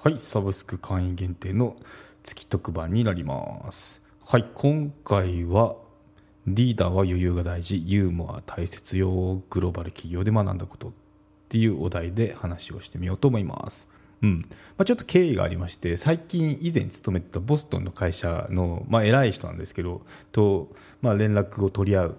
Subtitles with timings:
[0.00, 1.74] はい、サブスク会員限定の
[2.22, 4.00] 月特番になります。
[4.24, 5.74] はい、今回は
[6.46, 10.92] リーダーは余裕が大事、ユーモア大切よ、グローバル企業で学んだことっ
[11.48, 13.88] ていうお題で話をしてみようと思います。
[14.22, 20.68] うんまあ、ちょっと経緯がありまして最近以前勤めてたボストンの会社の、まあ、偉い人なんですけどと、
[21.02, 22.16] まあ、連絡を取り合う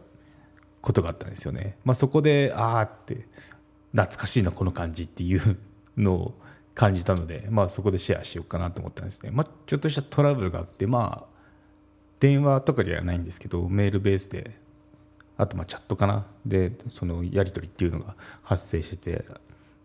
[0.82, 3.28] ことがあったんですよね、まあ、そこでああって
[3.92, 5.58] 懐かしいなこの感じっていう
[5.98, 6.40] のを
[6.80, 11.40] 感じたので、まあ、そこでシェアしようかなと思ったんですね、まあ、ちょっとしたトラブルがあってまあ
[12.22, 14.56] 電話とかじゃないんですけどメールベースで
[15.36, 16.26] あとまあチャットかな。
[16.46, 19.26] でそのやり取りっていうのが発生してて、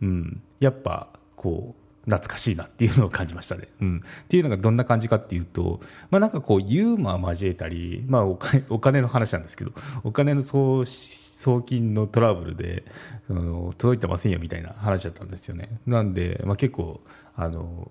[0.02, 3.68] うん、やっぱこう懐かしいなっていうのを感じましたね。
[3.80, 9.72] うん、っていうのがどんな感じかっていうと、まあ、なんかこうユーモア交えたり、まあ、お金お金の話なんですけど
[10.02, 12.84] お金の送送金のトラブルで
[13.28, 15.80] うん届いてませんよみたいな話だったんですよね。
[15.86, 17.00] なんで、まあ、結構
[17.36, 17.90] あの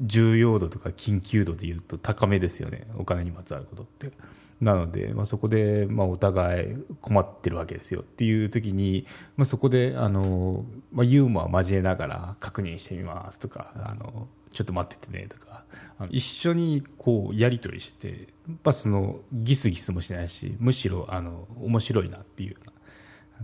[0.00, 4.12] 重要度とか緊急度でいうと高めですよねお金にまつわることって。
[4.60, 9.06] なので、まあ、そこで、まあ、お互い困ってるわけですよっていう時に、
[9.36, 15.64] まあ、そこであの、まあ、ユーモア交えながら確認してみますとかあのちょっと待っててねとか
[15.98, 18.14] あの一緒にこうやり取りしてや
[18.52, 22.56] っぱそのギスギスもしないしむしろあの面白いなっていう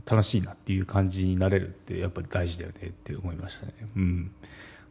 [0.04, 3.72] 楽しいなっていう感じになれるってやっぱり大事だよねって思いましたね。
[3.96, 4.30] うん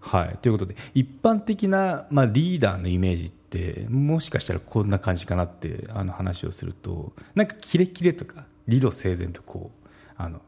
[0.05, 10.41] はい、ということで一般的な、まあ、リーダーのイメージってもしかしたらこんな感じかなってあの話をするとなんかキレキレとか理路整然とこうあの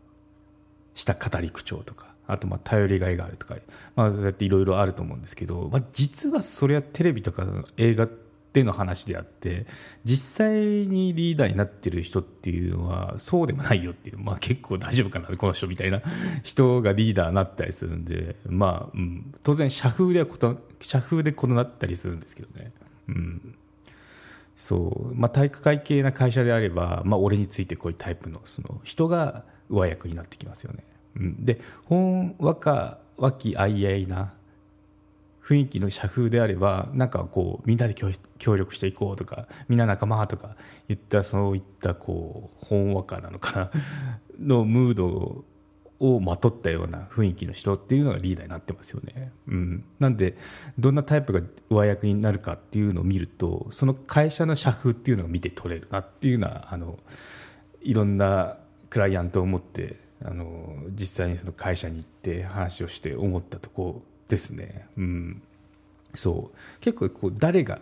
[0.93, 3.55] した語り口調とかあとまあ頼りがいがあるとか、
[3.95, 7.45] まあ、そうやっていろいろあると思うんですけど、まあ、実はそれはテレビとか
[7.77, 8.26] 映画って
[8.57, 9.65] での話であって
[10.03, 16.01] 実際にリーダーになってる人っていうのはそうでもないよっていう、まあ、結構大丈夫かなこの人みたいな
[16.43, 22.71] 人がリーダーになったりするんで、まあうん、当然社風ではこと社風で異なったりするんですけどね。
[23.09, 23.55] うん
[24.57, 30.83] そうまあ、体育会系な会社であれば、まあ、俺についてこういうタイプのその人が上役になってきますよね。
[31.15, 34.33] うん、でほんわか和気あいあいな
[35.47, 37.95] 雰囲気の社風であればなんかこうみんなで
[38.37, 40.57] 協力していこうとかみんな仲間とか
[40.89, 43.71] 言ったそういったこうほんわかなのかな
[44.37, 45.45] のムード
[45.99, 49.31] をまとったような雰囲気の人っていうのがリーダーになってますよね。
[49.47, 50.35] うん、なんで
[50.77, 56.99] どんなタイプが上役になるかっていうのを見るとその会社の社風っていうのを見て取れるなっていうのはあの
[57.81, 58.57] いろんな
[58.89, 64.87] クライアントを持ってあの実際にその会社に行って話をして思ったとこですね。
[64.97, 65.41] うん、
[66.13, 67.79] そう結構こう誰が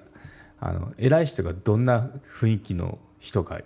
[0.59, 3.61] あの偉い人がどんな雰囲気の人が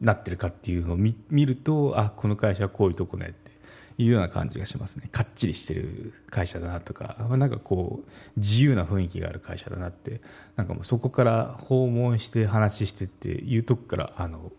[0.00, 1.14] なってるかっていうのを見
[1.46, 3.52] るとあこの会社はこういうとこねって
[3.98, 8.10] いうような感じがしますねかっちりしてる会社だなとかあなんかこう
[8.40, 10.20] 自由な雰囲気がある会社だなって
[10.56, 14.52] なんかもうそこから訪問して話してっていうとこからあの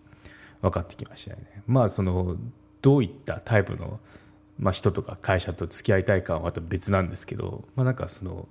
[0.62, 1.62] 分かってきましたよね。
[1.68, 2.36] まあその
[2.82, 4.00] どういったタイプの
[4.60, 8.48] まあ、人とか会社と付き合いたいかはまた別なんですけど、まあ、なんかその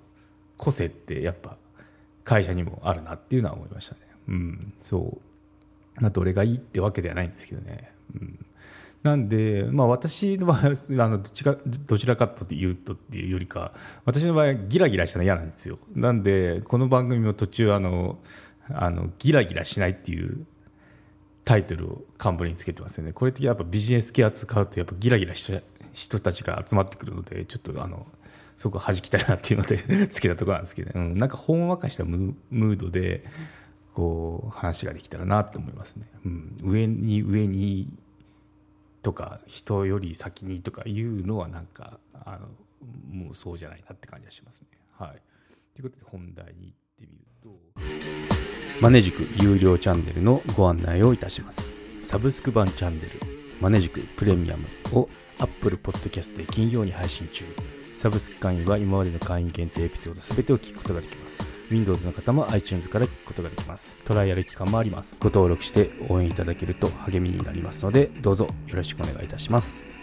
[0.56, 1.56] 個性ってやっぱ
[2.25, 4.00] 会社にもあるなっていうのは思いましたね。
[4.28, 6.00] うん、そう。
[6.00, 7.93] まあ、どれがいいってわけではないんですけどね。
[8.15, 8.47] うん、
[9.03, 13.73] なんで、まあ、私の場合はあのどちらどちらかというとっていうよりか
[14.05, 15.78] 私の場合ギラギラしたの嫌なんですよ。
[15.94, 18.19] なんでこの番組も途中あの
[18.69, 20.47] あのギラギラしないっていう
[21.44, 23.12] タイトルを冠につけてますよね。
[23.12, 25.44] これってやっぱビジネス系扱うとやっぱギラギラし
[25.97, 28.07] 人たちが集まってくるので、ちょっとあの、
[28.59, 33.25] そこ弾きたいなっていうので つけたところなんですけど、ね、うん、なんかほんわかしたムードで、
[33.95, 36.06] こう、話ができたらなと思いますね。
[36.27, 37.89] うん、上に上に
[39.03, 42.49] とか、人より先にとかいうのはなんか、あの、
[43.11, 44.67] もうそうじゃないなって感じがしますね。
[44.99, 45.23] はい。
[45.75, 51.71] ということで本題に行ってみると、マネジク有料チャンネルのご案内をいたします。
[52.03, 53.20] サブスク版チャンネル、
[53.62, 57.44] マネジクプレミアムを Apple Podcast で金曜に配信中。
[57.94, 61.43] サブスク会員は今までの会員限定エピソード全てを聞くことができます。
[61.71, 63.97] Windows の方も iTunes から聞くことができます。
[64.05, 65.17] トライアル期間もあります。
[65.19, 69.95] ご登録して応援いただけると励みになりますので、どうぞよろしくお願いいたします。